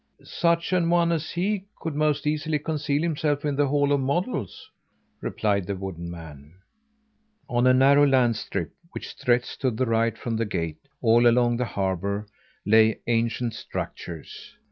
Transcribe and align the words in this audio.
"Such 0.23 0.73
an 0.73 0.89
one 0.89 1.11
as 1.11 1.29
he 1.29 1.65
could 1.79 1.93
most 1.93 2.25
easily 2.25 2.57
conceal 2.57 3.03
himself 3.03 3.45
in 3.45 3.55
the 3.55 3.67
hall 3.67 3.91
of 3.91 3.99
models," 3.99 4.71
replied 5.21 5.67
the 5.67 5.75
wooden 5.75 6.09
man. 6.09 6.55
On 7.47 7.67
a 7.67 7.73
narrow 7.75 8.07
land 8.07 8.35
strip 8.35 8.71
which 8.93 9.09
stretched 9.09 9.61
to 9.61 9.69
the 9.69 9.85
right 9.85 10.17
from 10.17 10.37
the 10.37 10.45
gate, 10.45 10.79
all 11.03 11.27
along 11.27 11.57
the 11.57 11.65
harbour, 11.65 12.27
lay 12.65 12.97
ancient 13.05 13.53
structures. 13.53 14.55